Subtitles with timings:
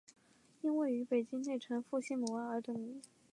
[0.61, 2.99] 因位于北京内城复兴门外而得名。